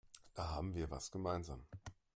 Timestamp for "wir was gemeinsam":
0.73-1.67